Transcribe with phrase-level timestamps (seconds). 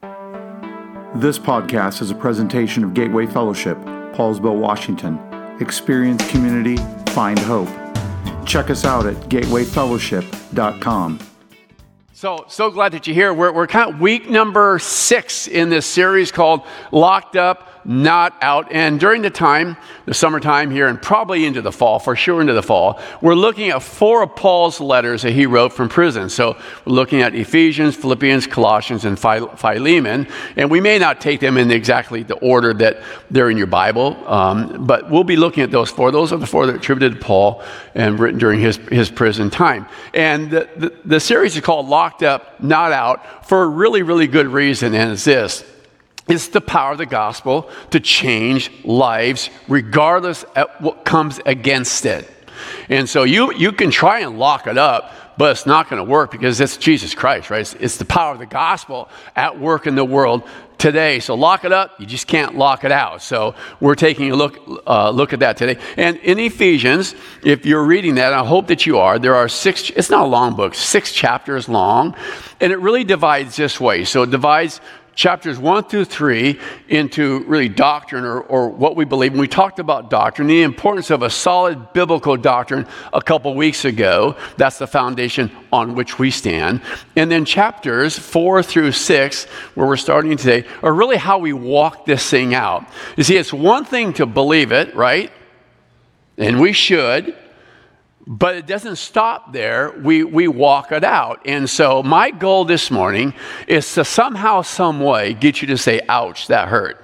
[0.00, 3.76] This podcast is a presentation of Gateway Fellowship,
[4.14, 5.18] Poulsbo, Washington.
[5.60, 6.76] Experience community,
[7.12, 7.68] find hope.
[8.46, 11.18] Check us out at gatewayfellowship.com.
[12.12, 13.32] So, so glad that you're here.
[13.34, 18.70] We're, we're kind of week number six in this series called Locked Up not out.
[18.70, 22.52] And during the time, the summertime here, and probably into the fall, for sure into
[22.52, 26.28] the fall, we're looking at four of Paul's letters that he wrote from prison.
[26.28, 30.28] So we're looking at Ephesians, Philippians, Colossians, and Philemon.
[30.56, 34.22] And we may not take them in exactly the order that they're in your Bible,
[34.28, 36.10] um, but we'll be looking at those four.
[36.10, 37.62] Those are the four that are attributed to Paul
[37.94, 39.86] and written during his, his prison time.
[40.12, 44.26] And the, the, the series is called Locked Up, Not Out for a really, really
[44.26, 45.64] good reason, and it's this.
[46.28, 52.30] It's the power of the gospel to change lives regardless of what comes against it.
[52.88, 56.10] And so you, you can try and lock it up, but it's not going to
[56.10, 57.60] work because it's Jesus Christ, right?
[57.60, 60.42] It's, it's, the power of the gospel at work in the world
[60.78, 61.20] today.
[61.20, 63.22] So lock it up, you just can't lock it out.
[63.22, 65.80] So we're taking a look, uh, look at that today.
[65.96, 69.90] And in Ephesians, if you're reading that, I hope that you are, there are six,
[69.90, 72.16] it's not a long book, six chapters long,
[72.60, 74.04] and it really divides this way.
[74.04, 74.80] So it divides
[75.18, 76.56] chapters 1 through 3
[76.88, 79.32] into really doctrine or, or what we believe.
[79.32, 83.84] And we talked about doctrine, the importance of a solid biblical doctrine a couple weeks
[83.84, 84.36] ago.
[84.58, 86.82] That's the foundation on which we stand.
[87.16, 92.06] And then chapters 4 through 6, where we're starting today, are really how we walk
[92.06, 92.88] this thing out.
[93.16, 95.32] You see, it's one thing to believe it, right?
[96.36, 97.36] And we should.
[98.30, 99.90] But it doesn't stop there.
[99.90, 101.40] We, we walk it out.
[101.46, 103.32] And so, my goal this morning
[103.66, 107.02] is to somehow, some way get you to say, ouch, that hurt.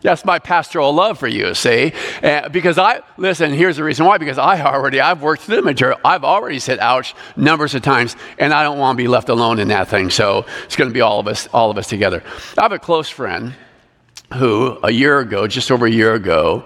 [0.00, 1.92] That's my pastoral love for you, see?
[2.22, 4.16] Uh, because I, listen, here's the reason why.
[4.16, 5.98] Because I already, I've worked through the material.
[6.02, 9.58] I've already said ouch numbers of times, and I don't want to be left alone
[9.58, 10.08] in that thing.
[10.08, 12.22] So it's going to be all of us, all of us together.
[12.56, 13.54] I have a close friend
[14.34, 16.64] who, a year ago, just over a year ago,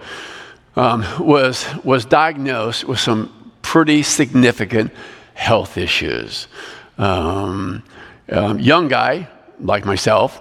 [0.76, 4.92] um, was, was diagnosed with some pretty significant
[5.34, 6.48] health issues.
[6.98, 7.82] Um,
[8.30, 9.28] um, young guy,
[9.60, 10.40] like myself,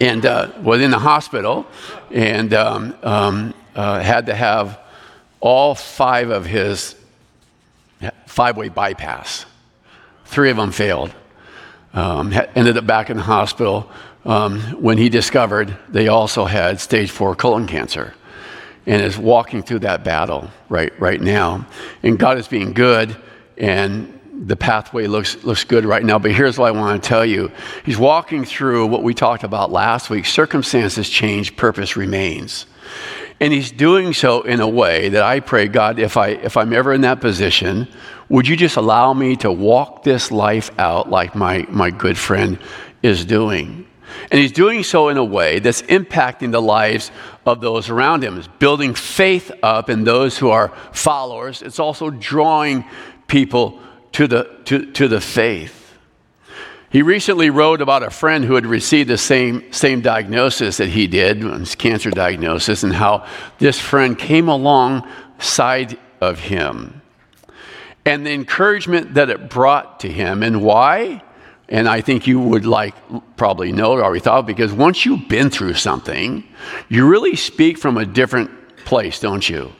[0.00, 1.66] and uh, was in the hospital
[2.10, 4.80] and um, um, uh, had to have
[5.40, 6.96] all five of his
[8.26, 9.46] five way bypass.
[10.24, 11.14] Three of them failed.
[11.94, 13.90] Um, ended up back in the hospital
[14.24, 18.14] um, when he discovered they also had stage four colon cancer
[18.86, 21.66] and is walking through that battle right, right now.
[22.02, 23.16] And God is being good,
[23.56, 26.18] and the pathway looks, looks good right now.
[26.18, 27.50] But here's what I want to tell you
[27.84, 32.66] He's walking through what we talked about last week circumstances change, purpose remains.
[33.40, 36.72] And he's doing so in a way that I pray, God, if, I, if I'm
[36.72, 37.88] ever in that position,
[38.28, 42.56] would you just allow me to walk this life out like my, my good friend
[43.02, 43.84] is doing?
[44.30, 47.10] And he's doing so in a way that's impacting the lives
[47.44, 48.38] of those around him.
[48.38, 51.62] It's building faith up in those who are followers.
[51.62, 52.84] It's also drawing
[53.26, 53.80] people
[54.12, 55.78] to the, to, to the faith.
[56.90, 61.06] He recently wrote about a friend who had received the same, same diagnosis that he
[61.06, 63.26] did, his cancer diagnosis, and how
[63.58, 67.00] this friend came alongside of him.
[68.04, 70.42] And the encouragement that it brought to him.
[70.42, 71.22] And why?
[71.72, 72.94] And I think you would like
[73.38, 76.44] probably know or already thought because once you've been through something,
[76.90, 78.50] you really speak from a different
[78.84, 79.72] place, don't you?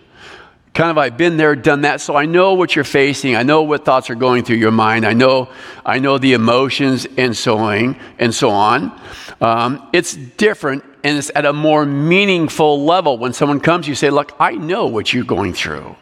[0.72, 3.36] Kind of I've been there, done that, so I know what you're facing.
[3.36, 5.04] I know what thoughts are going through your mind.
[5.04, 5.50] I know,
[5.84, 8.98] I know the emotions and so on and so on.
[9.42, 13.18] Um, it's different and it's at a more meaningful level.
[13.18, 15.94] When someone comes, you say, "Look, I know what you're going through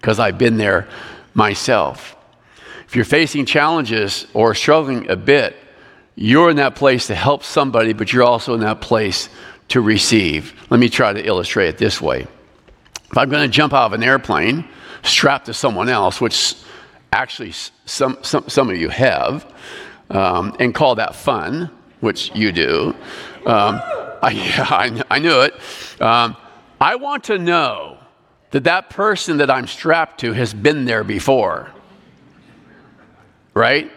[0.00, 0.88] because I've been there
[1.32, 2.17] myself."
[2.88, 5.54] If you're facing challenges or struggling a bit,
[6.14, 9.28] you're in that place to help somebody, but you're also in that place
[9.68, 10.54] to receive.
[10.70, 12.26] Let me try to illustrate it this way.
[13.10, 14.66] If I'm going to jump out of an airplane
[15.02, 16.54] strapped to someone else, which
[17.12, 17.52] actually
[17.84, 19.52] some, some, some of you have,
[20.08, 21.70] um, and call that fun,
[22.00, 22.96] which you do,
[23.44, 23.82] um,
[24.22, 25.52] I, yeah, I, I, knew it.
[26.00, 26.38] Um,
[26.80, 27.98] I want to know
[28.50, 31.70] that that person that I'm strapped to has been there before
[33.58, 33.90] right?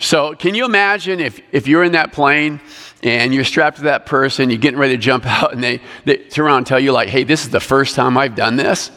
[0.00, 2.60] So, can you imagine if, if you're in that plane
[3.02, 6.18] and you're strapped to that person, you're getting ready to jump out, and they, they
[6.18, 8.92] turn around and tell you, like, hey, this is the first time I've done this?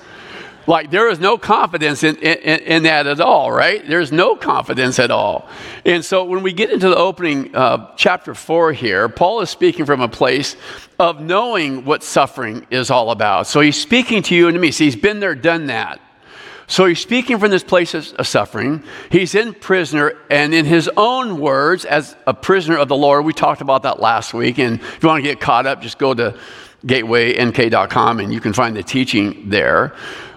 [0.67, 3.85] Like, there is no confidence in, in, in that at all, right?
[3.87, 5.49] There's no confidence at all.
[5.85, 9.85] And so, when we get into the opening uh, chapter four here, Paul is speaking
[9.85, 10.55] from a place
[10.99, 13.47] of knowing what suffering is all about.
[13.47, 14.69] So, he's speaking to you and to me.
[14.69, 15.99] So, he's been there, done that.
[16.71, 18.81] So he's speaking from this place of suffering.
[19.11, 23.33] He's in prisoner, and in his own words, as a prisoner of the Lord, we
[23.33, 24.57] talked about that last week.
[24.57, 26.33] And if you want to get caught up, just go to
[26.85, 29.93] gatewaynk.com and you can find the teaching there.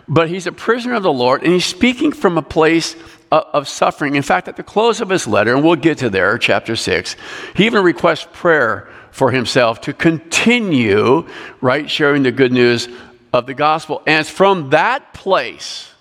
[0.08, 2.96] But he's a prisoner of the Lord, and he's speaking from a place
[3.30, 4.16] of suffering.
[4.16, 7.14] In fact, at the close of his letter, and we'll get to there, chapter 6,
[7.54, 11.28] he even requests prayer for himself to continue,
[11.60, 12.88] right, sharing the good news
[13.32, 14.02] of the gospel.
[14.04, 15.93] And it's from that place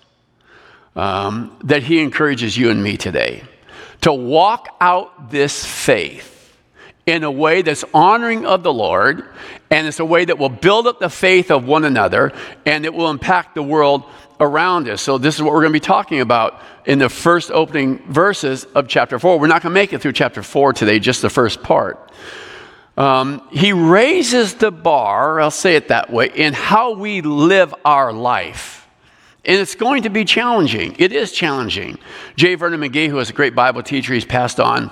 [0.96, 3.42] um, that he encourages you and me today
[4.02, 6.30] to walk out this faith
[7.06, 9.24] in a way that's honoring of the Lord,
[9.70, 12.32] and it's a way that will build up the faith of one another,
[12.64, 14.04] and it will impact the world
[14.40, 15.02] around us.
[15.02, 18.64] So, this is what we're going to be talking about in the first opening verses
[18.74, 19.38] of chapter 4.
[19.38, 22.10] We're not going to make it through chapter 4 today, just the first part.
[22.96, 28.12] Um, he raises the bar, I'll say it that way, in how we live our
[28.12, 28.83] life.
[29.46, 30.96] And it's going to be challenging.
[30.98, 31.98] It is challenging.
[32.36, 32.54] J.
[32.54, 34.90] Vernon McGee, who is a great Bible teacher, he's passed on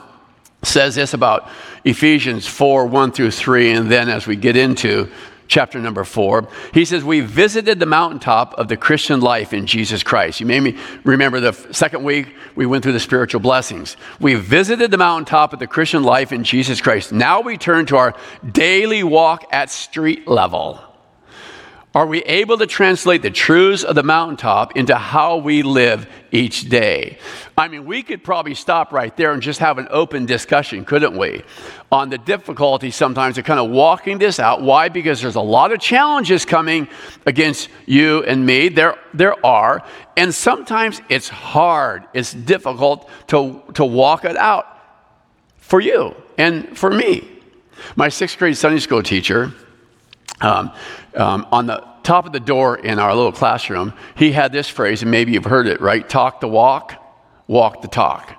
[0.63, 1.49] says this about
[1.85, 5.11] Ephesians 4 1 through 3, and then as we get into
[5.49, 10.03] chapter number 4, he says, We visited the mountaintop of the Christian life in Jesus
[10.03, 10.41] Christ.
[10.41, 13.97] You may remember the second week we went through the spiritual blessings.
[14.21, 17.13] We visited the mountaintop of the Christian life in Jesus Christ.
[17.13, 18.15] Now we turn to our
[18.51, 20.81] daily walk at street level.
[21.95, 26.71] Are we able to translate the truths of the mountaintop into how we live each
[26.71, 27.19] day?
[27.59, 31.15] I mean, we could probably stop right there and just have an open discussion, couldn't
[31.15, 31.43] we?
[31.91, 34.63] On the difficulty sometimes of kind of walking this out.
[34.63, 34.89] Why?
[34.89, 36.89] Because there's a lot of challenges coming
[37.27, 38.71] against you and me.
[38.71, 39.85] There, there are.
[40.17, 44.67] And sometimes it's hard, it's difficult to, to walk it out
[45.59, 47.29] for you and for me.
[47.97, 49.53] My sixth grade Sunday school teacher,
[50.41, 50.73] um,
[51.15, 55.03] um, on the top of the door in our little classroom, he had this phrase,
[55.03, 56.09] and maybe you've heard it, right?
[56.09, 56.95] Talk the walk,
[57.47, 58.35] walk the talk.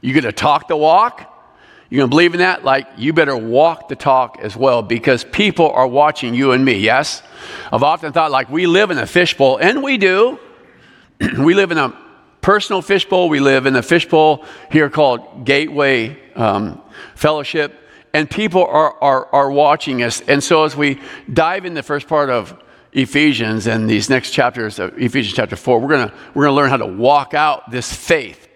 [0.00, 1.34] You're gonna talk the walk?
[1.90, 2.64] You gonna believe in that?
[2.64, 6.78] Like, you better walk the talk as well because people are watching you and me,
[6.78, 7.22] yes?
[7.72, 10.38] I've often thought, like, we live in a fishbowl, and we do.
[11.38, 11.96] we live in a
[12.42, 16.80] personal fishbowl, we live in a fishbowl here called Gateway um,
[17.14, 20.20] Fellowship and people are, are, are watching us.
[20.22, 21.00] And so, as we
[21.32, 22.60] dive in the first part of
[22.92, 26.78] Ephesians and these next chapters of Ephesians chapter 4, we're going we're gonna learn how
[26.78, 28.48] to walk out this faith.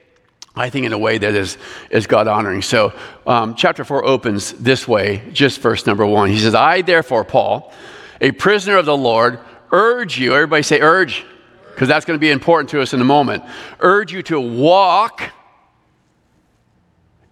[0.54, 1.56] I think in a way that is,
[1.90, 2.60] is God honoring.
[2.60, 2.93] So,
[3.26, 6.28] um, chapter 4 opens this way, just verse number 1.
[6.28, 7.72] He says, I, therefore, Paul,
[8.20, 9.40] a prisoner of the Lord,
[9.70, 11.25] urge you, everybody say urge,
[11.70, 13.44] because that's going to be important to us in a moment,
[13.81, 15.22] urge you to walk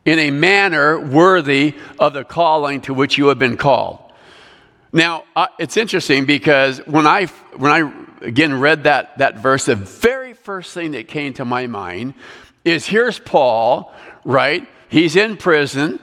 [0.05, 3.99] in a manner worthy of the calling to which you have been called.
[4.93, 7.27] Now, uh, it's interesting because when I,
[7.57, 11.67] when I again read that, that verse, the very first thing that came to my
[11.67, 12.15] mind
[12.65, 13.93] is here's Paul,
[14.25, 14.67] right?
[14.89, 16.01] He's in prison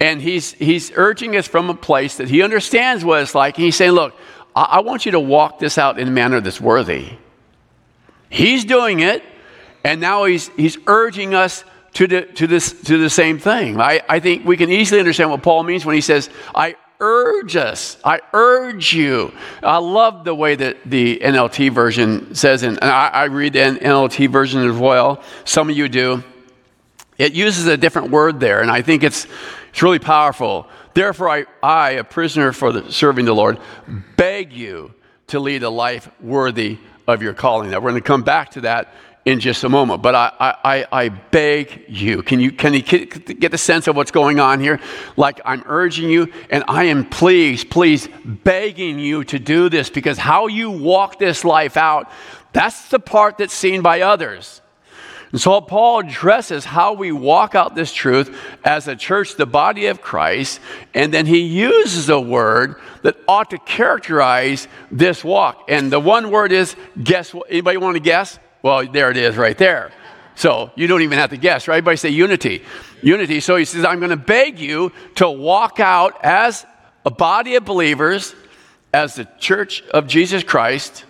[0.00, 3.56] and he's, he's urging us from a place that he understands what it's like.
[3.56, 4.14] And he's saying, Look,
[4.56, 7.18] I, I want you to walk this out in a manner that's worthy.
[8.30, 9.22] He's doing it,
[9.84, 13.80] and now he's, he's urging us to the, to this, to the same thing.
[13.80, 17.56] I, I think we can easily understand what Paul means when he says, I urge
[17.56, 19.32] us, I urge you.
[19.62, 24.30] I love the way that the NLT version says, and I, I read the NLT
[24.30, 25.22] version as well.
[25.44, 26.22] Some of you do.
[27.18, 29.26] It uses a different word there, and I think it's,
[29.70, 30.66] it's really powerful.
[30.94, 33.58] Therefore, I, I a prisoner for the, serving the Lord,
[34.16, 34.94] beg you
[35.28, 37.70] to lead a life worthy of your calling.
[37.70, 40.02] Now, we're going to come back to that in just a moment.
[40.02, 44.10] But I, I, I beg you, can you, can you get the sense of what's
[44.10, 44.80] going on here?
[45.16, 50.18] Like I'm urging you, and I am please, please begging you to do this because
[50.18, 52.10] how you walk this life out,
[52.52, 54.60] that's the part that's seen by others.
[55.30, 59.86] And so Paul addresses how we walk out this truth as a church, the body
[59.86, 60.60] of Christ,
[60.92, 65.64] and then he uses a word that ought to characterize this walk.
[65.68, 67.50] And the one word is guess what?
[67.50, 68.38] Anybody want to guess?
[68.62, 69.92] Well, there it is right there.
[70.34, 71.76] So you don't even have to guess, right?
[71.76, 72.62] Everybody say unity.
[73.02, 73.40] Unity.
[73.40, 76.64] So he says, I'm going to beg you to walk out as
[77.04, 78.34] a body of believers,
[78.94, 81.04] as the church of Jesus Christ,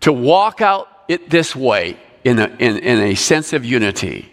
[0.00, 4.30] to walk out it this way in a, in, in a sense of unity.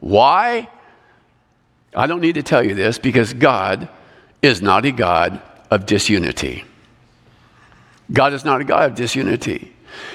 [0.00, 0.68] Why?
[1.94, 3.88] I don't need to tell you this because God
[4.42, 6.64] is not a God of disunity.
[8.12, 9.73] God is not a God of disunity.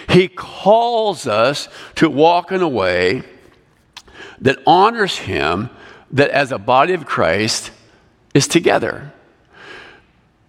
[0.10, 3.24] He calls us to walk in a way
[4.42, 5.70] that honors Him,
[6.12, 7.72] that as a body of Christ
[8.34, 9.12] is together.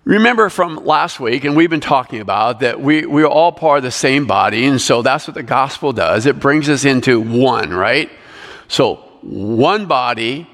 [0.05, 3.85] Remember from last week, and we've been talking about that we, we're all part of
[3.85, 6.27] the same body, and so that's what the gospel does.
[6.27, 8.11] It brings us into one, right?
[8.69, 10.49] So, one body,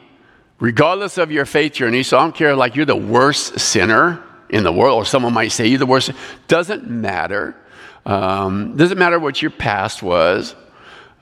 [0.59, 2.03] regardless of your faith journey.
[2.03, 5.53] So, I don't care, like you're the worst sinner in the world, or someone might
[5.53, 6.11] say you're the worst.
[6.49, 7.55] Doesn't matter.
[8.07, 10.55] Um, doesn't matter what your past was,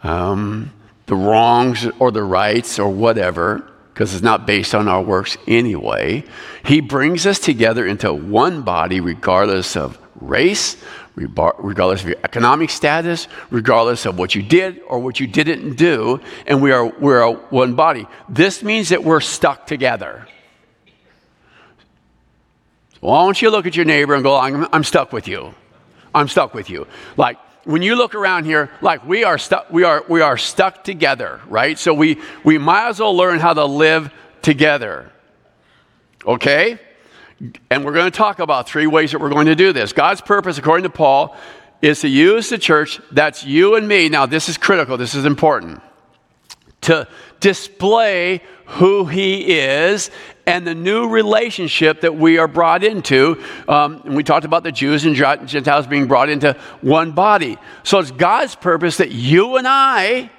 [0.03, 0.71] um,
[1.07, 6.25] the wrongs or the rights or whatever because it's not based on our works anyway.
[6.65, 10.77] He brings us together into one body, regardless of race,
[11.15, 16.21] regardless of your economic status, regardless of what you did or what you didn't do,
[16.47, 18.07] and we are we're one body.
[18.29, 20.27] This means that we're stuck together.
[22.99, 25.55] Why don't you look at your neighbor and go, I'm, I'm stuck with you.
[26.15, 26.87] I'm stuck with you.
[27.17, 30.85] Like when you look around here, like we are stuck, we are we are stuck
[30.85, 31.79] together, right?
[31.79, 35.11] So we we might as well learn how to live together.
[36.27, 36.79] Okay?
[37.71, 39.93] And we're going to talk about three ways that we're going to do this.
[39.93, 41.37] God's purpose, according to Paul,
[41.83, 44.09] is to use the church, that's you and me.
[44.09, 45.83] Now, this is critical, this is important.
[46.85, 47.09] To
[47.41, 50.11] display who he is
[50.47, 53.43] and the new relationship that we are brought into.
[53.69, 57.59] Um, and we talked about the Jews and Gentiles being brought into one body.
[57.83, 60.31] So it's God's purpose that you and I,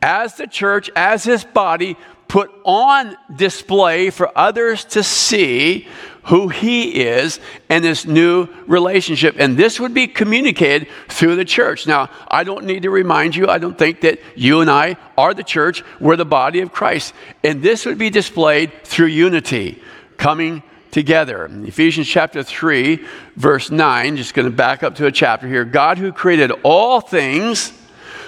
[0.00, 1.96] as the church, as his body,
[2.28, 5.86] put on display for others to see
[6.24, 9.36] who he is and this new relationship.
[9.38, 11.86] And this would be communicated through the church.
[11.86, 15.34] Now, I don't need to remind you, I don't think that you and I are
[15.34, 17.12] the church, we're the body of Christ.
[17.42, 19.82] And this would be displayed through unity,
[20.16, 20.62] coming
[20.92, 21.50] together.
[21.50, 25.64] Ephesians chapter 3, verse 9, just going to back up to a chapter here.
[25.64, 27.72] God who created all things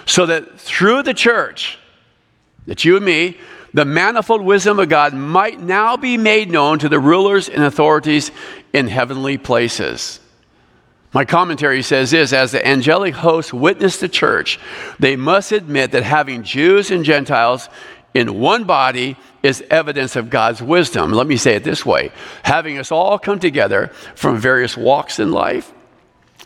[0.06, 1.78] so that through the church,
[2.66, 3.38] that you and me
[3.74, 8.30] the manifold wisdom of God might now be made known to the rulers and authorities
[8.72, 10.20] in heavenly places.
[11.12, 14.58] My commentary says this as the angelic hosts witness the church,
[14.98, 17.68] they must admit that having Jews and Gentiles
[18.14, 21.12] in one body is evidence of God's wisdom.
[21.12, 22.12] Let me say it this way
[22.44, 25.72] having us all come together from various walks in life,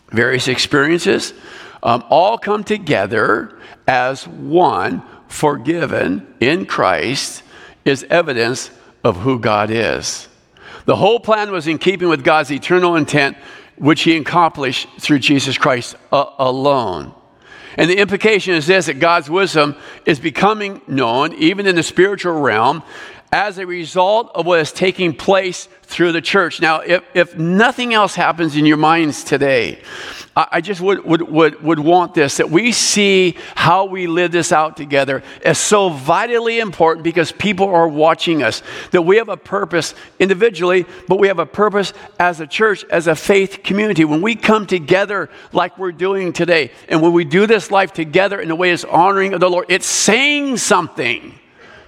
[0.09, 1.33] various experiences,
[1.83, 3.57] um, all come together
[3.87, 7.43] as one forgiven in Christ
[7.85, 8.71] is evidence
[9.03, 10.27] of who God is.
[10.85, 13.37] The whole plan was in keeping with God's eternal intent,
[13.77, 17.13] which He accomplished through Jesus Christ uh, alone.
[17.77, 22.33] And the implication is this that God's wisdom is becoming known, even in the spiritual
[22.33, 22.83] realm,
[23.31, 26.61] as a result of what is taking place through the church.
[26.61, 29.79] Now, if, if nothing else happens in your minds today,
[30.35, 34.51] I just would, would, would, would want this that we see how we live this
[34.51, 38.61] out together as so vitally important because people are watching us.
[38.91, 43.07] That we have a purpose individually, but we have a purpose as a church, as
[43.07, 44.05] a faith community.
[44.05, 48.39] When we come together like we're doing today, and when we do this life together
[48.39, 51.37] in a way that's honoring of the Lord, it's saying something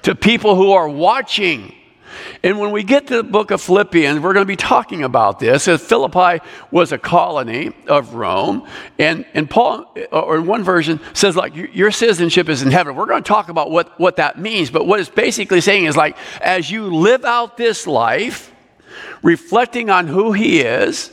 [0.03, 1.75] to people who are watching.
[2.43, 5.39] And when we get to the book of Philippians, we're going to be talking about
[5.39, 5.67] this.
[5.67, 8.67] As Philippi was a colony of Rome,
[9.00, 12.96] and, and Paul, uh, or in one version, says, like, your citizenship is in heaven.
[12.96, 14.70] We're going to talk about what, what that means.
[14.72, 18.53] But what it's basically saying is, like, as you live out this life,
[19.24, 21.12] reflecting on who he is,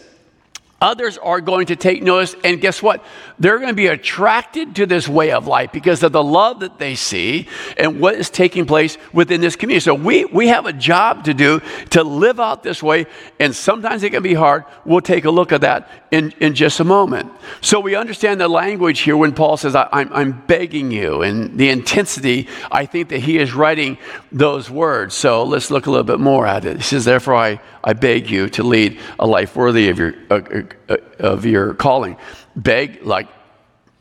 [0.80, 3.04] Others are going to take notice, and guess what?
[3.40, 6.78] They're going to be attracted to this way of life because of the love that
[6.78, 9.82] they see and what is taking place within this community.
[9.82, 13.06] So, we, we have a job to do to live out this way,
[13.40, 14.66] and sometimes it can be hard.
[14.84, 17.32] We'll take a look at that in, in just a moment.
[17.60, 21.58] So, we understand the language here when Paul says, I, I'm, I'm begging you, and
[21.58, 23.98] the intensity, I think that he is writing
[24.30, 25.16] those words.
[25.16, 26.76] So, let's look a little bit more at it.
[26.76, 30.14] He says, Therefore, I, I beg you to lead a life worthy of your.
[30.30, 32.16] Uh, uh, of your calling.
[32.56, 33.28] Beg, like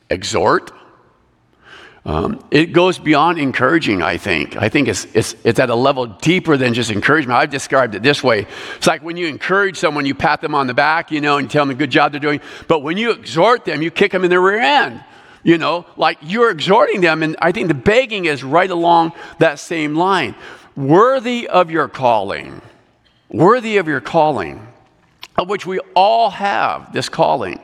[0.10, 0.72] exhort.
[2.08, 4.56] Um, it goes beyond encouraging, I think.
[4.56, 7.38] I think it's, it's, it's at a level deeper than just encouragement.
[7.38, 8.48] I've described it this way.
[8.78, 11.52] It's like when you encourage someone, you pat them on the back, you know, and
[11.52, 12.40] tell them a good job they're doing.
[12.70, 15.04] But when you exhort them, you kick them in the rear end.
[15.44, 17.24] You know, like you're exhorting them.
[17.24, 20.34] And I think the begging is right along that same line.
[20.78, 22.62] Worthy of your calling.
[23.30, 24.66] Worthy of your calling
[25.38, 27.60] of which we all have this calling.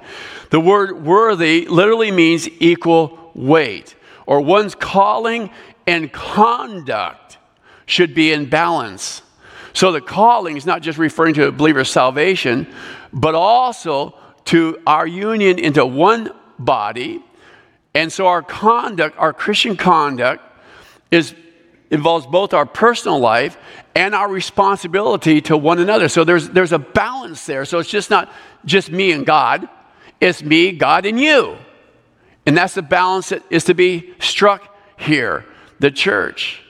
[0.52, 5.50] The word worthy literally means equal weight, or one's calling
[5.88, 7.38] and conduct
[7.86, 9.22] should be in balance.
[9.74, 12.68] So the calling is not just referring to a believer's salvation,
[13.12, 14.16] but also
[14.46, 17.24] to our union into one body.
[17.96, 20.44] And so our conduct, our Christian conduct,
[21.12, 21.36] is
[21.94, 23.56] involves both our personal life
[23.96, 26.10] and our responsibility to one another.
[26.10, 27.66] So there's, there's a balance there.
[27.66, 28.34] So it's just not
[28.66, 29.70] just me and God,
[30.20, 31.56] it's me, God, and you.
[32.48, 35.46] And that's the balance that is to be struck here,
[35.80, 36.62] the church.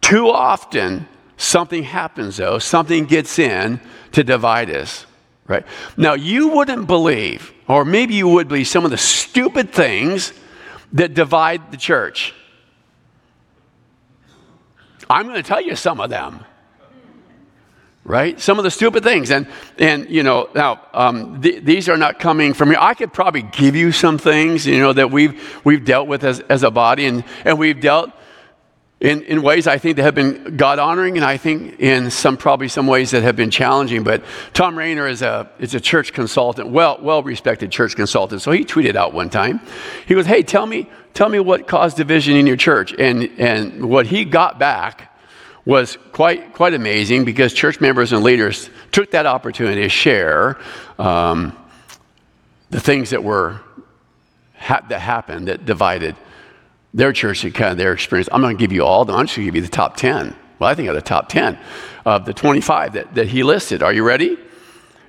[0.00, 1.06] Too often,
[1.36, 3.80] something happens though, something gets in
[4.10, 5.06] to divide us,
[5.46, 5.64] right?
[5.96, 10.32] Now, you wouldn't believe, or maybe you would believe, some of the stupid things
[10.92, 12.34] that divide the church.
[15.08, 16.44] I'm going to tell you some of them.
[18.04, 18.38] Right?
[18.40, 19.30] Some of the stupid things.
[19.30, 19.48] And,
[19.78, 22.76] and you know, now, um, th- these are not coming from me.
[22.78, 26.38] I could probably give you some things, you know, that we've, we've dealt with as,
[26.40, 28.12] as a body, and, and we've dealt
[29.00, 32.38] in, in ways I think that have been God honoring, and I think in some
[32.38, 34.02] probably some ways that have been challenging.
[34.04, 34.24] But
[34.54, 38.40] Thom Rainer is a, is a church consultant, well, well respected church consultant.
[38.40, 39.60] So he tweeted out one time,
[40.06, 42.94] he goes, Hey, tell me, tell me what caused division in your church.
[42.98, 45.12] And, and what he got back
[45.66, 50.56] was quite, quite amazing because church members and leaders took that opportunity to share
[50.98, 51.54] um,
[52.70, 53.60] the things that were
[54.56, 56.16] ha- that happened that divided
[56.96, 58.26] their church and kind of their experience.
[58.32, 59.98] I'm going to give you all, the, I'm just going to give you the top
[59.98, 60.34] 10.
[60.58, 61.58] Well, I think of the top 10
[62.06, 63.82] of the 25 that, that he listed.
[63.82, 64.38] Are you ready?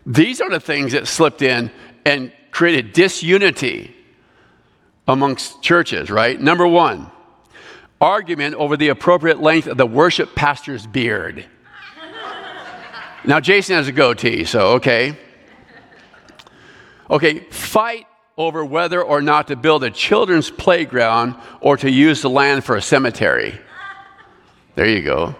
[0.06, 1.72] These are the things that slipped in
[2.06, 3.96] and created disunity
[5.08, 6.39] amongst churches, right?
[6.39, 7.10] Number one,
[8.01, 11.46] argument over the appropriate length of the worship pastor's beard.
[13.24, 15.17] now, Jason has a goatee, so okay.
[17.10, 22.29] Okay, fight over whether or not to build a children's playground or to use the
[22.29, 23.60] land for a cemetery.
[24.75, 25.36] There you go.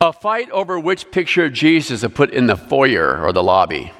[0.00, 3.92] A fight over which picture of Jesus to put in the foyer or the lobby.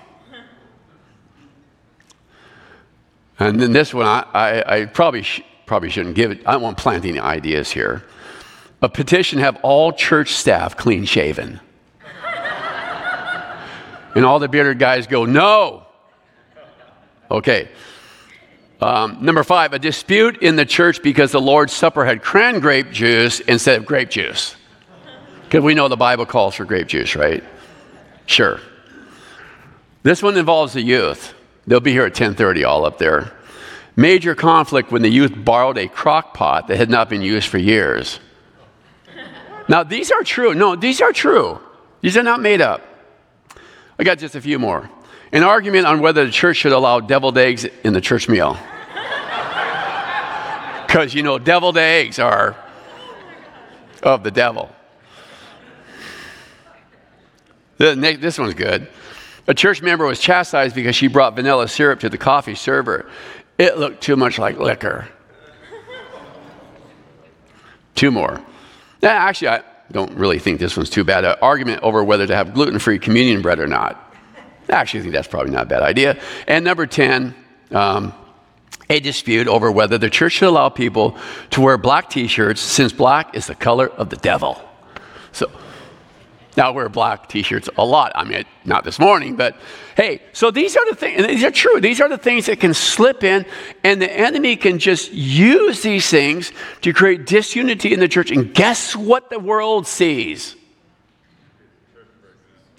[3.39, 6.47] And then this one, I, I, I probably, sh- probably shouldn't give it.
[6.47, 8.03] I to plant any ideas here.
[8.81, 11.61] A petition have all church staff clean shaven.
[14.15, 15.90] and all the bearded guys go, no.
[17.31, 17.69] Okay.
[18.81, 22.91] Um, number five, a dispute in the church because the Lord's Supper had cran grape
[22.91, 24.57] juice instead of grape juice.
[25.45, 27.45] Because we know the Bible calls for grape juice, right?
[28.27, 28.61] Sure.
[30.03, 31.35] This one involves the youth.
[31.67, 33.33] They'll be here at 10:30, all up there.
[33.97, 37.59] Major conflict when the youth borrowed a crock pot that had not been used for
[37.59, 38.19] years.
[39.69, 40.55] Now, these are true.
[40.55, 41.61] No, these are true.
[42.01, 42.83] These are not made up.
[43.99, 44.89] I got just a few more.
[45.33, 48.59] An argument on whether the church should allow deviled eggs in the church meal.
[50.87, 52.57] Because, you know, deviled eggs are
[54.03, 54.75] of the devil.
[57.79, 58.89] This one's good.
[59.47, 63.09] A church member was chastised because she brought vanilla syrup to the coffee server.
[63.57, 65.09] It looked too much like liquor.
[67.95, 68.41] Two more.
[69.03, 69.63] Actually, I
[69.93, 71.25] don't really think this one's too bad.
[71.25, 74.10] An argument over whether to have gluten free communion bread or not.
[74.71, 76.21] I actually think that's probably not a bad idea.
[76.47, 77.35] And number 10,
[77.73, 78.13] um,
[78.89, 81.17] a dispute over whether the church should allow people
[81.51, 84.61] to wear black t shirts since black is the color of the devil.
[85.33, 85.51] So,
[86.57, 88.13] now I wear black t-shirts a lot.
[88.15, 89.57] I mean, not this morning, but
[89.97, 91.81] hey, so these are the things, and these are true.
[91.81, 93.47] These are the things that can slip in,
[93.85, 96.53] and the enemy can just use these things
[96.83, 98.31] to create disunity in the church.
[98.31, 100.57] And guess what the world sees?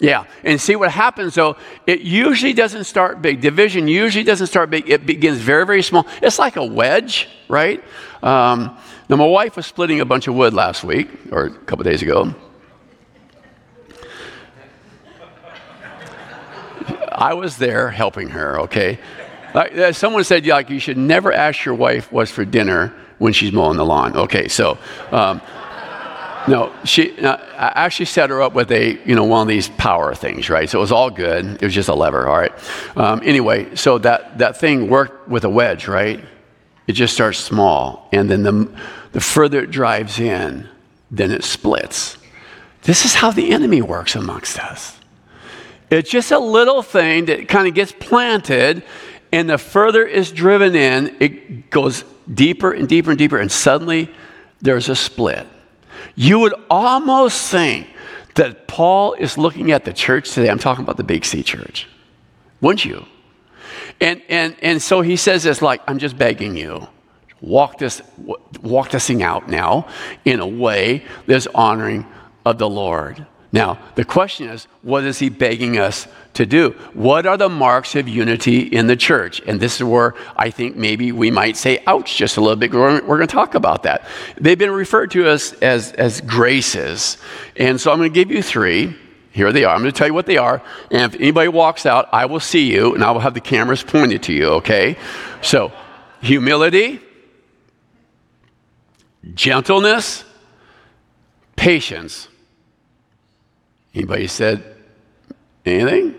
[0.01, 3.39] Yeah, and see what happens though, it usually doesn't start big.
[3.39, 6.07] Division usually doesn't start big, it begins very, very small.
[6.23, 7.83] It's like a wedge, right?
[8.23, 8.75] Um,
[9.07, 12.01] now, my wife was splitting a bunch of wood last week, or a couple days
[12.01, 12.33] ago.
[17.11, 18.97] I was there helping her, okay?
[19.53, 23.33] Like, uh, someone said, like, you should never ask your wife what's for dinner when
[23.33, 24.15] she's mowing the lawn.
[24.15, 24.79] Okay, so,
[25.11, 25.41] um,
[26.47, 29.69] no, she, uh, I actually set her up with a, you know, one of these
[29.69, 30.69] power things, right?
[30.69, 31.45] So it was all good.
[31.45, 32.51] It was just a lever, all right?
[32.97, 36.23] Um, anyway, so that, that thing worked with a wedge, right?
[36.87, 38.69] It just starts small, and then the,
[39.11, 40.67] the further it drives in,
[41.11, 42.17] then it splits.
[42.83, 44.97] This is how the enemy works amongst us.
[45.91, 48.83] It's just a little thing that kind of gets planted,
[49.31, 54.09] and the further it's driven in, it goes deeper and deeper and deeper, and suddenly
[54.61, 55.45] there's a split.
[56.21, 57.87] You would almost think
[58.35, 60.51] that Paul is looking at the church today.
[60.51, 61.87] I'm talking about the Big C church.
[62.61, 63.07] Wouldn't you?
[63.99, 66.87] And, and, and so he says this like, I'm just begging you,
[67.41, 68.03] walk this,
[68.61, 69.87] walk this thing out now
[70.23, 72.05] in a way that's honoring
[72.45, 73.25] of the Lord.
[73.51, 76.71] Now, the question is, what is he begging us to do?
[76.93, 79.41] What are the marks of unity in the church?
[79.47, 82.73] And this is where I think maybe we might say, ouch, just a little bit.
[82.73, 84.05] We're, we're going to talk about that.
[84.39, 87.17] They've been referred to as, as, as graces.
[87.55, 88.95] And so I'm going to give you three.
[89.31, 89.73] Here they are.
[89.73, 90.61] I'm going to tell you what they are.
[90.89, 93.83] And if anybody walks out, I will see you and I will have the cameras
[93.83, 94.97] pointed to you, okay?
[95.41, 95.71] So,
[96.21, 96.99] humility,
[99.33, 100.25] gentleness,
[101.55, 102.27] patience
[103.93, 104.63] Anybody said
[105.65, 106.15] anything?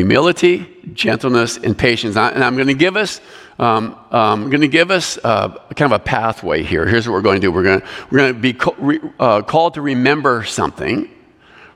[0.00, 2.16] Humility, gentleness, and patience.
[2.16, 3.20] And I'm going to give us,
[3.58, 6.86] um, um, going to give us uh, kind of a pathway here.
[6.86, 7.52] Here's what we're going to do.
[7.52, 11.06] We're going to, we're going to be re, uh, called to remember something.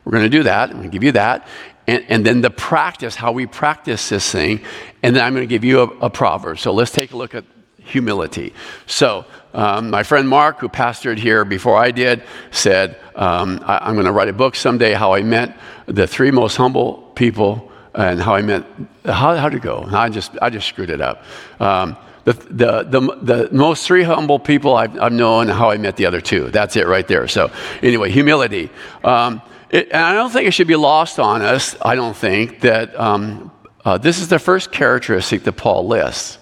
[0.06, 0.70] We're going to do that.
[0.70, 1.46] I'm going to give you that.
[1.86, 4.64] And, and, then the practice, how we practice this thing.
[5.02, 6.58] And then I'm going to give you a, a proverb.
[6.58, 7.44] So let's take a look at
[7.76, 8.54] humility.
[8.86, 13.96] So um, my friend Mark, who pastored here before I did, said, um, I, am
[13.96, 18.20] going to write a book someday how I met the three most humble people and
[18.20, 18.64] how I met,
[19.04, 19.86] how, how'd it go?
[19.90, 21.24] I just, I just screwed it up.
[21.60, 25.96] Um, the, the, the, the, most three humble people I've, I've, known, how I met
[25.96, 26.50] the other two.
[26.50, 27.28] That's it right there.
[27.28, 27.50] So,
[27.82, 28.70] anyway, humility.
[29.02, 32.60] Um, it, and I don't think it should be lost on us, I don't think,
[32.60, 33.52] that um,
[33.84, 36.38] uh, this is the first characteristic that Paul lists.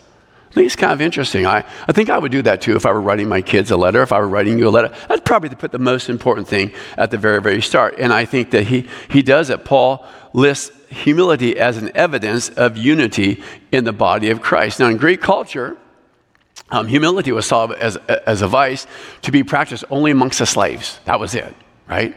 [0.53, 1.47] I think it's kind of interesting.
[1.47, 3.77] I, I think I would do that too if I were writing my kids a
[3.79, 4.95] letter, if I were writing you a letter.
[5.09, 7.95] I'd probably put the most important thing at the very, very start.
[7.99, 9.65] And I think that he, he does it.
[9.65, 14.79] Paul lists humility as an evidence of unity in the body of Christ.
[14.79, 15.79] Now, in Greek culture,
[16.71, 18.87] um, humility was saw as, as a vice
[19.23, 21.01] to be practiced only amongst the slaves.
[21.07, 21.55] That was it,
[21.89, 22.15] right?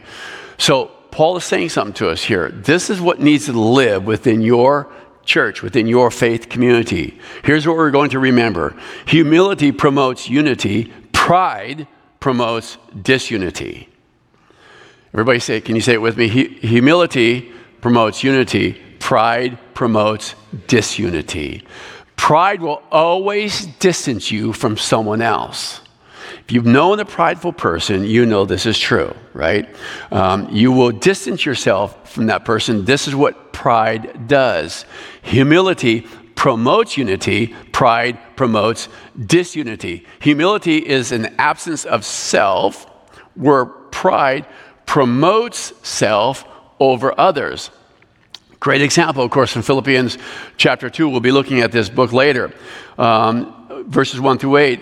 [0.58, 2.50] So, Paul is saying something to us here.
[2.50, 4.92] This is what needs to live within your
[5.26, 7.18] church, within your faith community.
[7.44, 8.74] Here's what we're going to remember
[9.06, 11.86] humility promotes unity, pride
[12.20, 13.88] promotes disunity.
[15.12, 16.28] Everybody say, can you say it with me?
[16.28, 20.34] Humility promotes unity, pride promotes
[20.66, 21.64] disunity.
[22.16, 25.80] Pride will always distance you from someone else.
[26.46, 29.68] If you've known a prideful person, you know this is true, right?
[30.10, 32.84] Um, you will distance yourself from that person.
[32.84, 34.84] This is what pride does.
[35.22, 36.02] Humility
[36.34, 40.04] promotes unity, pride promotes disunity.
[40.20, 42.84] Humility is an absence of self,
[43.34, 44.46] where pride
[44.84, 46.44] promotes self
[46.78, 47.70] over others.
[48.60, 50.18] Great example, of course, in Philippians
[50.58, 51.08] chapter 2.
[51.08, 52.52] We'll be looking at this book later,
[52.98, 54.80] um, verses 1 through 8.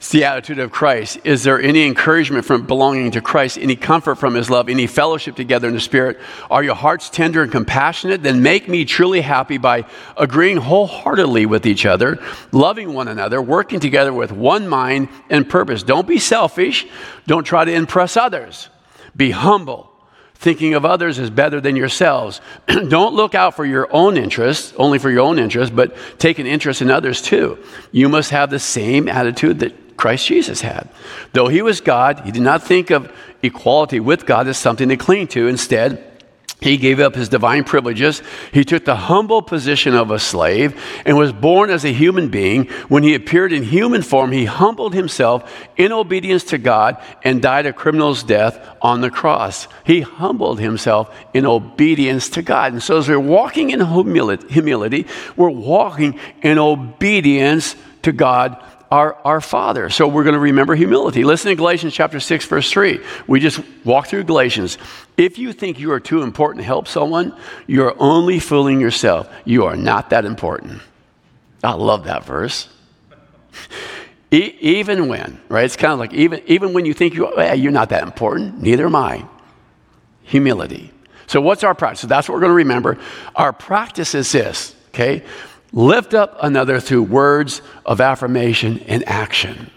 [0.00, 1.18] It's the attitude of Christ.
[1.24, 5.36] Is there any encouragement from belonging to Christ, any comfort from his love, any fellowship
[5.36, 6.18] together in the Spirit?
[6.50, 8.22] Are your hearts tender and compassionate?
[8.22, 9.84] Then make me truly happy by
[10.16, 12.18] agreeing wholeheartedly with each other,
[12.50, 15.82] loving one another, working together with one mind and purpose.
[15.82, 16.86] Don't be selfish.
[17.26, 18.70] Don't try to impress others.
[19.14, 19.90] Be humble.
[20.32, 22.40] Thinking of others is better than yourselves.
[22.66, 26.46] Don't look out for your own interests, only for your own interests, but take an
[26.46, 27.58] interest in others too.
[27.92, 30.88] You must have the same attitude that Christ Jesus had.
[31.34, 34.96] Though he was God, he did not think of equality with God as something to
[34.96, 35.46] cling to.
[35.46, 36.02] Instead,
[36.58, 38.22] he gave up his divine privileges.
[38.50, 42.64] He took the humble position of a slave and was born as a human being.
[42.88, 47.66] When he appeared in human form, he humbled himself in obedience to God and died
[47.66, 49.68] a criminal's death on the cross.
[49.84, 52.72] He humbled himself in obedience to God.
[52.72, 59.40] And so, as we're walking in humility, we're walking in obedience to God our, our
[59.40, 59.88] Father.
[59.88, 61.22] So we're going to remember humility.
[61.22, 63.00] Listen to Galatians chapter 6, verse 3.
[63.26, 64.78] We just walk through Galatians.
[65.16, 69.32] If you think you are too important to help someone, you're only fooling yourself.
[69.44, 70.82] You are not that important.
[71.62, 72.68] I love that verse.
[74.32, 75.64] E- even when, right?
[75.64, 78.86] It's kind of like even, even when you think you, you're not that important, neither
[78.86, 79.26] am I.
[80.22, 80.92] Humility.
[81.26, 82.00] So, what's our practice?
[82.00, 82.98] So that's what we're going to remember.
[83.34, 85.24] Our practice is this, okay?
[85.72, 89.70] Lift up another through words of affirmation and action.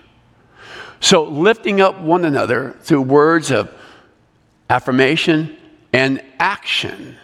[1.00, 3.74] So, lifting up one another through words of
[4.70, 5.58] affirmation
[5.92, 7.18] and action.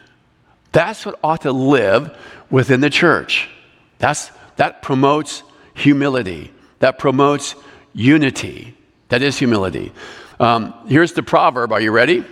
[0.71, 2.15] That's what ought to live
[2.49, 3.49] within the church.
[3.97, 7.55] That's, that promotes humility, that promotes
[7.93, 8.75] unity.
[9.10, 9.91] That is humility.
[10.39, 11.71] Um, here's the proverb.
[11.71, 12.23] Are you ready?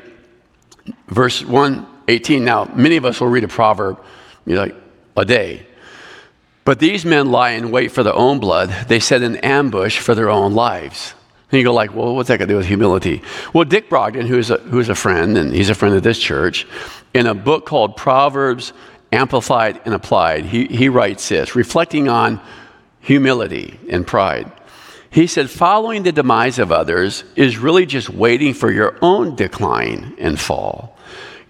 [1.08, 2.46] Verse 118.
[2.46, 4.00] Now, many of us will read a proverb
[4.46, 4.76] you know, like
[5.16, 5.66] a day.
[6.68, 8.68] But these men lie in wait for their own blood.
[8.90, 11.14] They set an ambush for their own lives.
[11.50, 13.22] And you go like, well, what's that got to do with humility?
[13.54, 16.68] Well, Dick Brogden, who's a, who's a friend, and he's a friend of this church,
[17.14, 18.74] in a book called Proverbs
[19.14, 22.42] Amplified and Applied, he, he writes this, reflecting on
[23.00, 24.52] humility and pride.
[25.10, 30.16] He said, following the demise of others is really just waiting for your own decline
[30.20, 30.97] and fall.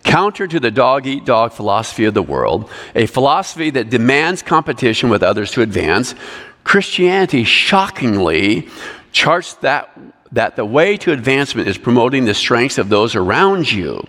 [0.03, 5.09] Counter to the dog eat dog philosophy of the world, a philosophy that demands competition
[5.09, 6.15] with others to advance,
[6.63, 8.67] Christianity shockingly
[9.11, 9.97] charts that,
[10.31, 14.05] that the way to advancement is promoting the strengths of those around you.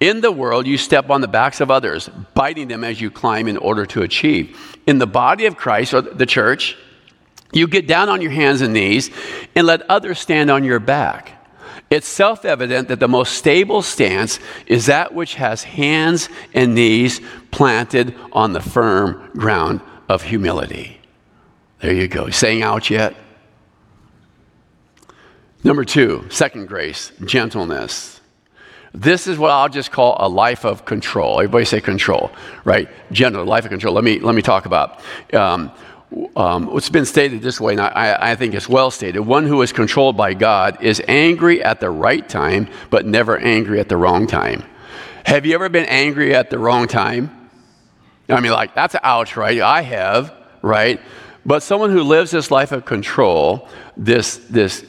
[0.00, 3.46] In the world, you step on the backs of others, biting them as you climb
[3.46, 4.58] in order to achieve.
[4.86, 6.76] In the body of Christ, or the church,
[7.52, 9.10] you get down on your hands and knees
[9.54, 11.41] and let others stand on your back.
[11.92, 17.20] It's self evident that the most stable stance is that which has hands and knees
[17.50, 20.98] planted on the firm ground of humility.
[21.80, 22.30] There you go.
[22.30, 23.14] Saying out yet?
[25.64, 28.22] Number two, second grace, gentleness.
[28.94, 31.40] This is what I'll just call a life of control.
[31.40, 32.32] Everybody say control,
[32.64, 32.88] right?
[33.10, 33.92] Gentle, life of control.
[33.92, 35.02] Let me, let me talk about.
[35.34, 35.70] Um,
[36.36, 39.20] um, it's been stated this way, and I, I, think it's well stated.
[39.20, 43.80] One who is controlled by God is angry at the right time, but never angry
[43.80, 44.64] at the wrong time.
[45.24, 47.50] Have you ever been angry at the wrong time?
[48.28, 49.60] I mean, like, that's an ouch, right?
[49.60, 51.00] I have, right?
[51.46, 54.84] But someone who lives this life of control, this, this,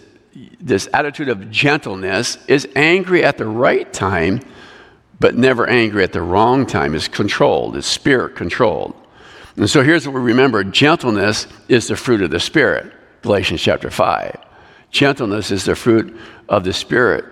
[0.60, 4.42] this attitude of gentleness, is angry at the right time,
[5.20, 8.96] but never angry at the wrong time, is controlled, is spirit controlled.
[9.56, 13.92] And so here's what we remember gentleness is the fruit of the Spirit, Galatians chapter
[13.92, 14.38] 5.
[14.90, 16.18] Gentleness is the fruit
[16.50, 17.26] of the Spirit.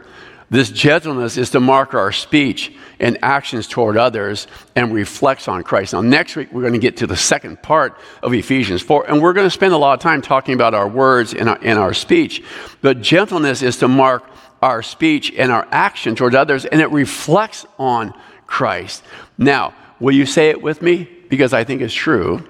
[0.51, 5.93] This gentleness is to mark our speech and actions toward others and reflects on Christ.
[5.93, 9.21] Now, next week, we're going to get to the second part of Ephesians 4, and
[9.21, 11.79] we're going to spend a lot of time talking about our words and our, and
[11.79, 12.43] our speech.
[12.81, 14.25] But gentleness is to mark
[14.62, 18.13] our speech and our action toward others, and it reflects on
[18.45, 19.03] Christ.
[19.38, 21.20] Now, will you say it with me?
[21.32, 22.46] Because I think it's true.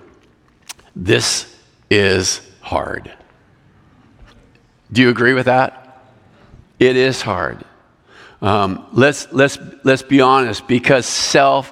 [0.96, 1.56] This
[1.91, 3.13] is hard.
[4.91, 6.04] Do you agree with that?
[6.80, 7.63] It is hard.
[8.41, 11.72] Um, let's, let's, let's be honest, because self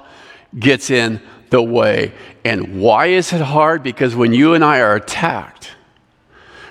[0.58, 1.20] gets in
[1.50, 2.14] the way.
[2.46, 3.82] And why is it hard?
[3.82, 5.72] Because when you and I are attacked,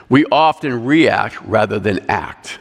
[0.09, 2.61] we often react rather than act.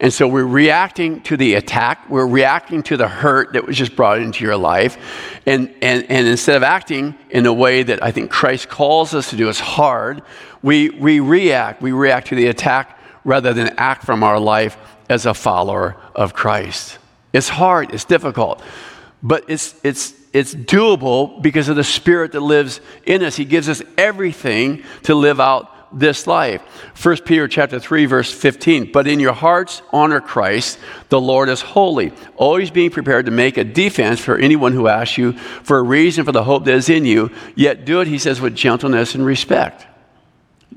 [0.00, 3.96] And so we're reacting to the attack, we're reacting to the hurt that was just
[3.96, 4.96] brought into your life.
[5.44, 9.30] And, and, and instead of acting in a way that I think Christ calls us
[9.30, 10.22] to do, it's hard,
[10.62, 11.82] we, we react.
[11.82, 14.76] We react to the attack rather than act from our life
[15.08, 16.98] as a follower of Christ.
[17.32, 18.62] It's hard, it's difficult,
[19.22, 23.36] but it's, it's, it's doable because of the Spirit that lives in us.
[23.36, 26.62] He gives us everything to live out this life.
[27.02, 31.60] 1 Peter chapter 3 verse 15, but in your hearts honor Christ, the Lord is
[31.60, 35.82] holy, always being prepared to make a defense for anyone who asks you for a
[35.82, 39.14] reason for the hope that is in you, yet do it he says with gentleness
[39.14, 39.86] and respect.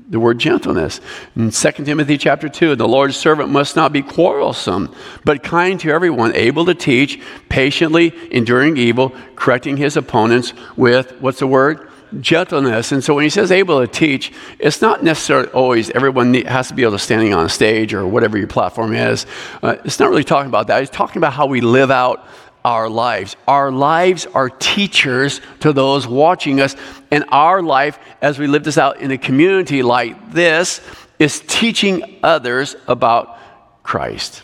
[0.08, 1.00] The word gentleness.
[1.36, 4.94] In 2 Timothy chapter 2, the Lord's servant must not be quarrelsome,
[5.24, 11.38] but kind to everyone, able to teach, patiently enduring evil, correcting his opponents with, what's
[11.38, 11.88] the word?
[12.20, 12.92] Gentleness.
[12.92, 16.74] And so when he says able to teach, it's not necessarily always everyone has to
[16.74, 19.26] be able to standing on a stage or whatever your platform is.
[19.62, 20.80] Uh, it's not really talking about that.
[20.80, 22.26] He's talking about how we live out
[22.64, 23.36] our lives.
[23.48, 26.76] Our lives are teachers to those watching us,
[27.10, 30.80] and our life, as we live this out in a community like this,
[31.18, 33.38] is teaching others about
[33.82, 34.42] Christ.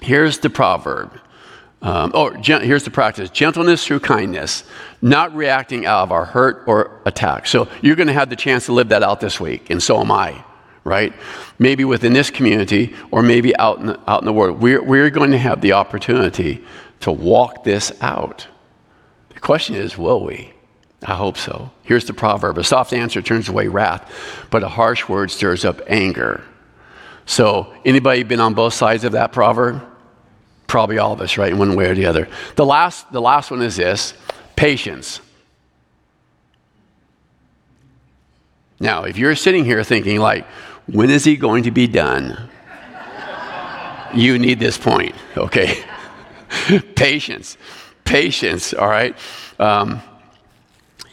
[0.00, 1.20] Here's the proverb
[1.84, 4.64] um, oh, gen- here's the practice gentleness through kindness,
[5.02, 7.46] not reacting out of our hurt or attack.
[7.46, 10.00] So you're going to have the chance to live that out this week, and so
[10.00, 10.42] am I,
[10.82, 11.12] right?
[11.58, 14.62] Maybe within this community or maybe out in the, out in the world.
[14.62, 16.64] We're, we're going to have the opportunity
[17.00, 18.48] to walk this out.
[19.34, 20.54] The question is, will we?
[21.02, 21.70] I hope so.
[21.82, 24.10] Here's the proverb a soft answer turns away wrath,
[24.48, 26.42] but a harsh word stirs up anger.
[27.26, 29.82] So, anybody been on both sides of that proverb?
[30.66, 32.28] Probably all of us, right, in one way or the other.
[32.56, 34.14] The last, the last one is this
[34.56, 35.20] patience.
[38.80, 40.46] Now, if you're sitting here thinking, like,
[40.86, 42.50] when is he going to be done?
[44.14, 45.84] you need this point, okay?
[46.94, 47.56] patience.
[48.04, 49.16] Patience, all right?
[49.58, 50.00] Um,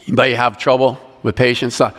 [0.06, 1.80] anybody have trouble with patience?
[1.80, 1.92] Uh,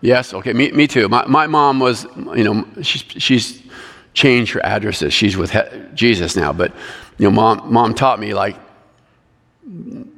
[0.00, 1.08] yes, okay, me, me too.
[1.08, 3.62] My, my mom was, you know, she's, she's
[4.18, 5.14] change her addresses.
[5.14, 5.54] She's with
[5.94, 6.72] Jesus now, but
[7.18, 8.56] you know, mom, mom taught me like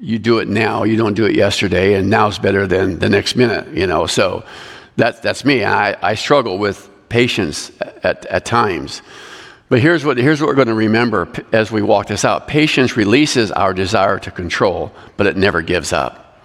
[0.00, 3.36] you do it now, you don't do it yesterday, and now's better than the next
[3.36, 3.68] minute.
[3.76, 4.44] You know, so
[4.96, 5.64] that's that's me.
[5.64, 7.70] I, I struggle with patience
[8.02, 9.02] at, at times.
[9.68, 12.96] But here's what, here's what we're going to remember as we walk this out patience
[12.96, 16.42] releases our desire to control, but it never gives up.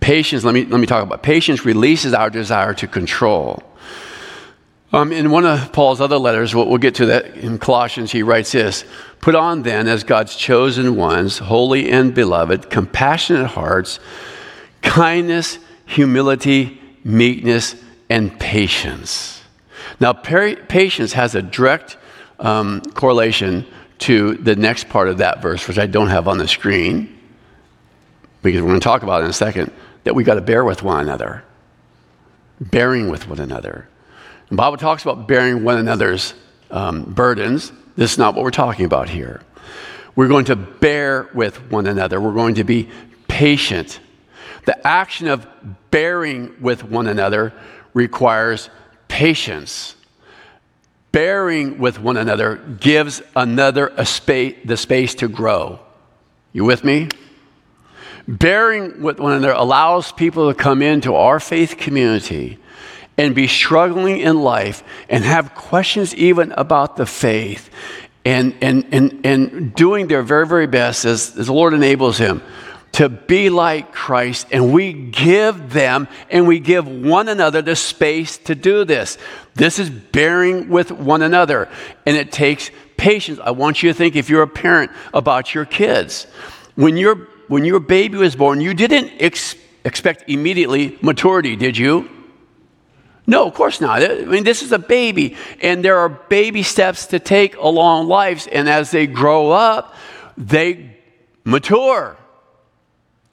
[0.00, 3.62] Patience, let me, let me talk about patience releases our desire to control.
[4.92, 8.22] Um, in one of Paul's other letters, we'll, we'll get to that in Colossians, he
[8.22, 8.84] writes this
[9.20, 14.00] Put on then, as God's chosen ones, holy and beloved, compassionate hearts,
[14.82, 17.76] kindness, humility, meekness,
[18.08, 19.42] and patience.
[20.00, 21.96] Now, patience has a direct
[22.40, 23.66] um, correlation
[23.98, 27.18] to the next part of that verse, which I don't have on the screen,
[28.42, 29.70] because we're going to talk about it in a second,
[30.04, 31.44] that we've got to bear with one another.
[32.58, 33.89] Bearing with one another.
[34.50, 36.34] The Bible talks about bearing one another's
[36.72, 37.70] um, burdens.
[37.96, 39.42] This is not what we're talking about here.
[40.16, 42.20] We're going to bear with one another.
[42.20, 42.88] We're going to be
[43.28, 44.00] patient.
[44.64, 45.46] The action of
[45.92, 47.52] bearing with one another
[47.94, 48.70] requires
[49.06, 49.94] patience.
[51.12, 55.78] Bearing with one another gives another a space, the space to grow.
[56.52, 57.08] You with me?
[58.26, 62.58] Bearing with one another allows people to come into our faith community
[63.20, 67.68] and be struggling in life and have questions even about the faith
[68.24, 72.40] and, and, and, and doing their very, very best as, as the Lord enables him
[72.92, 78.38] to be like Christ, and we give them and we give one another the space
[78.38, 79.18] to do this.
[79.54, 81.68] This is bearing with one another,
[82.06, 83.38] and it takes patience.
[83.38, 86.26] I want you to think if you're a parent about your kids.
[86.74, 92.08] When, your when your baby was born, you didn't ex- expect immediately maturity, did you?
[93.26, 94.02] No, of course not.
[94.02, 98.46] I mean, this is a baby, and there are baby steps to take along lives,
[98.46, 99.94] and as they grow up,
[100.36, 100.96] they
[101.44, 102.16] mature.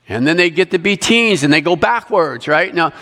[0.09, 2.73] And then they get to be teens and they go backwards, right?
[2.73, 2.93] Now,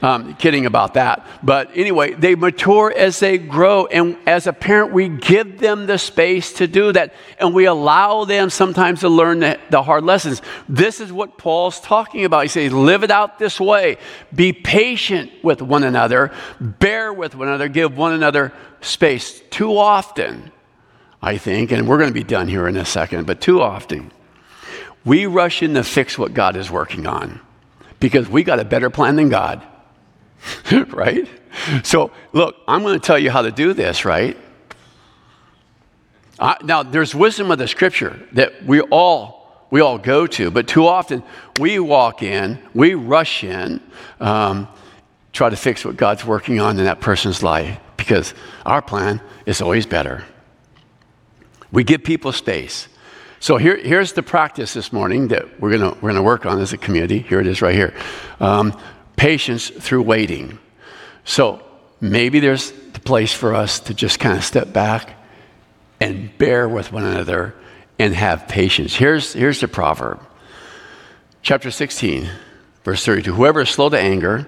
[0.00, 1.26] um, kidding about that.
[1.42, 3.86] But anyway, they mature as they grow.
[3.86, 7.14] And as a parent, we give them the space to do that.
[7.38, 10.40] And we allow them sometimes to learn the, the hard lessons.
[10.68, 12.42] This is what Paul's talking about.
[12.42, 13.98] He says, live it out this way.
[14.34, 19.40] Be patient with one another, bear with one another, give one another space.
[19.50, 20.52] Too often,
[21.20, 24.12] I think, and we're going to be done here in a second, but too often,
[25.04, 27.40] we rush in to fix what God is working on
[27.98, 29.66] because we got a better plan than God.
[30.88, 31.28] right?
[31.82, 34.36] So, look, I'm going to tell you how to do this, right?
[36.38, 39.38] Uh, now, there's wisdom of the scripture that we all
[39.70, 41.22] we all go to, but too often
[41.60, 43.82] we walk in, we rush in,
[44.18, 44.66] um,
[45.32, 48.32] try to fix what God's working on in that person's life because
[48.64, 50.24] our plan is always better.
[51.70, 52.88] We give people space.
[53.40, 56.72] So here, here's the practice this morning that we're going we're gonna work on as
[56.72, 57.18] a community.
[57.18, 57.94] Here it is right here.
[58.40, 58.76] Um,
[59.18, 60.58] patience through waiting.
[61.24, 61.62] So
[62.00, 65.14] maybe there's the place for us to just kind of step back
[66.00, 67.54] and bear with one another
[67.98, 68.94] and have patience.
[68.94, 70.20] Here's, here's the proverb
[71.42, 72.28] chapter 16,
[72.84, 74.46] verse 32 Whoever is slow to anger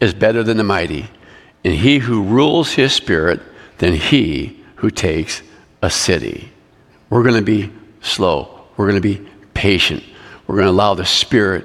[0.00, 1.08] is better than the mighty,
[1.64, 3.40] and he who rules his spirit
[3.78, 5.42] than he who takes
[5.80, 6.50] a city.
[7.10, 10.02] We're going to be slow, we're going to be patient,
[10.46, 11.64] we're going to allow the Spirit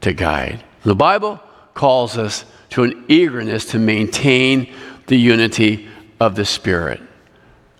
[0.00, 0.64] to guide.
[0.82, 1.40] The Bible
[1.78, 4.74] calls us to an eagerness to maintain
[5.06, 5.88] the unity
[6.18, 7.00] of the Spirit.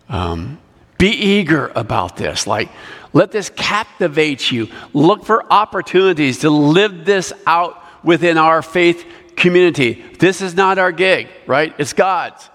[0.09, 0.61] Um,
[0.99, 2.47] be eager about this.
[2.47, 2.69] Like,
[3.13, 4.69] let this captivate you.
[4.93, 10.05] Look for opportunities to live this out within our faith community.
[10.21, 11.75] This is not our gig, right?
[11.77, 12.49] It's God's.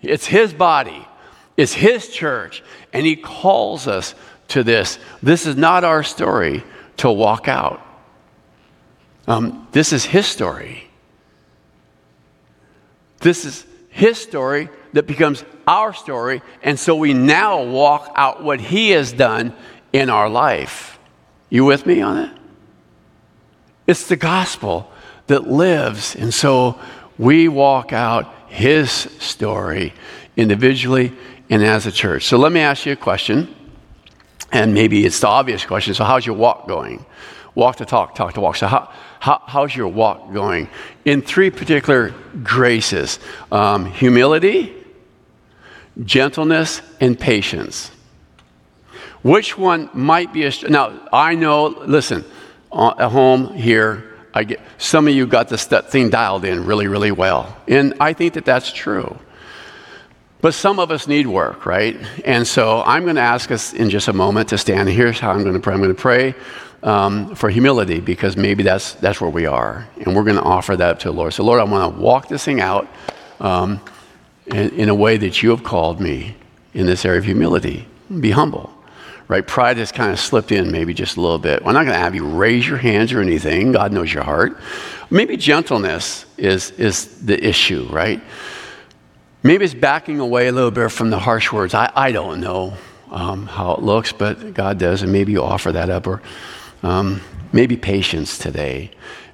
[0.00, 1.06] It's His body,
[1.56, 4.14] it's His church, and He calls us
[4.48, 5.00] to this.
[5.22, 6.62] This is not our story
[6.98, 7.84] to walk out.
[9.26, 10.83] Um, this is his story.
[13.24, 18.60] This is his story that becomes our story, and so we now walk out what
[18.60, 19.54] he has done
[19.94, 20.98] in our life.
[21.48, 22.30] You with me on it?
[23.86, 24.90] It's the gospel
[25.28, 26.78] that lives, and so
[27.16, 29.94] we walk out his story
[30.36, 31.10] individually
[31.48, 32.24] and as a church.
[32.24, 33.54] So let me ask you a question,
[34.52, 35.94] and maybe it's the obvious question.
[35.94, 37.06] So, how's your walk going?
[37.54, 38.56] Walk to talk, talk to walk.
[38.56, 38.92] So, how,
[39.24, 40.68] how, how's your walk going?
[41.06, 43.18] In three particular graces
[43.50, 44.74] um, humility,
[46.04, 47.90] gentleness, and patience.
[49.22, 50.52] Which one might be a.
[50.68, 52.22] Now, I know, listen,
[52.70, 56.86] uh, at home here, I get, some of you got this thing dialed in really,
[56.86, 57.56] really well.
[57.66, 59.16] And I think that that's true.
[60.42, 61.96] But some of us need work, right?
[62.26, 64.90] And so I'm going to ask us in just a moment to stand.
[64.90, 65.72] Here's how I'm going to pray.
[65.72, 66.34] I'm going to pray
[66.84, 69.88] um, for humility because maybe that's, that's where we are.
[69.96, 71.32] And we're going to offer that to the Lord.
[71.32, 72.86] So, Lord, I want to walk this thing out
[73.40, 73.80] um,
[74.46, 76.36] in, in, a way that you have called me
[76.74, 77.88] in this area of humility.
[78.20, 78.70] Be humble,
[79.28, 79.44] right?
[79.44, 81.64] Pride has kind of slipped in maybe just a little bit.
[81.64, 83.72] We're not going to have you raise your hands or anything.
[83.72, 84.58] God knows your heart.
[85.10, 88.22] Maybe gentleness is, is the issue, right?
[89.42, 91.72] Maybe it's backing away a little bit from the harsh words.
[91.72, 92.74] I, I don't know
[93.10, 96.06] um, how it looks, but God does, and maybe you offer that up.
[96.06, 96.20] Or
[96.84, 97.20] um,
[97.52, 98.90] maybe patience today.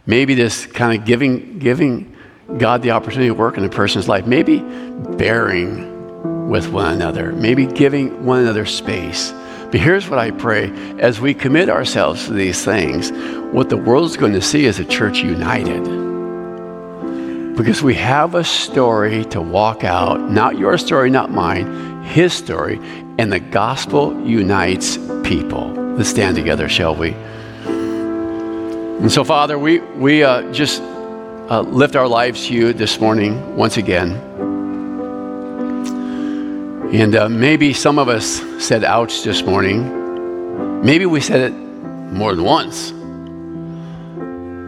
[0.07, 2.16] Maybe this kind of giving, giving
[2.59, 4.26] God the opportunity to work in a person's life.
[4.26, 7.32] Maybe bearing with one another.
[7.32, 9.32] Maybe giving one another space.
[9.70, 13.12] But here's what I pray as we commit ourselves to these things,
[13.53, 15.84] what the world's going to see is a church united
[17.57, 22.80] because we have a story to walk out, not your story, not mine, his story,
[23.18, 25.68] and the gospel unites people.
[25.94, 27.14] Let's stand together, shall we?
[29.01, 33.57] And so, Father, we, we uh, just uh, lift our lives to you this morning
[33.57, 34.12] once again.
[36.92, 40.82] And uh, maybe some of us said ouch this morning.
[40.84, 42.90] Maybe we said it more than once.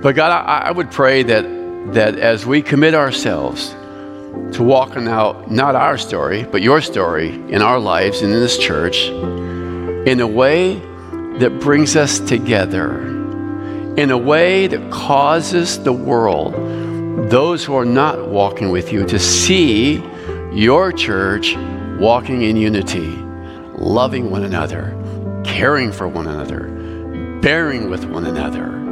[0.03, 3.71] But God, I, I would pray that that as we commit ourselves
[4.53, 8.57] to walking out not our story, but your story in our lives and in this
[8.57, 10.75] church in a way
[11.39, 13.12] that brings us together,
[13.97, 16.55] in a way that causes the world,
[17.31, 20.03] those who are not walking with you, to see
[20.53, 21.57] your church
[21.99, 23.09] walking in unity,
[23.77, 24.97] loving one another,
[25.45, 26.69] caring for one another,
[27.41, 28.83] bearing with one another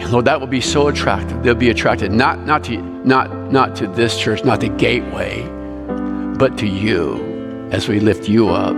[0.00, 1.42] and Lord, that will be so attractive.
[1.42, 5.42] They'll be attracted not, not, to, not, not to this church, not the gateway,
[6.38, 8.76] but to you as we lift you up.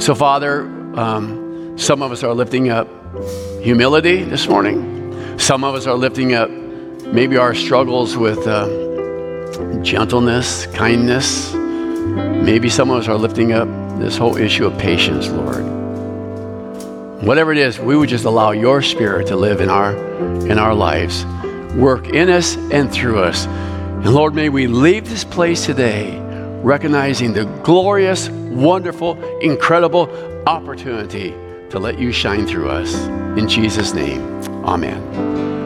[0.00, 0.62] So, Father,
[0.96, 2.88] um, some of us are lifting up
[3.62, 5.38] humility this morning.
[5.38, 8.66] Some of us are lifting up maybe our struggles with uh,
[9.82, 11.54] gentleness, kindness.
[11.54, 15.72] Maybe some of us are lifting up this whole issue of patience, Lord
[17.22, 19.96] whatever it is, we would just allow your spirit to live in our
[20.46, 21.24] in our lives,
[21.76, 23.46] work in us and through us.
[23.46, 26.18] And Lord, may we leave this place today
[26.62, 30.10] recognizing the glorious, wonderful, incredible
[30.46, 31.32] opportunity
[31.72, 32.94] to let you shine through us.
[33.38, 34.20] In Jesus' name,
[34.62, 35.61] amen.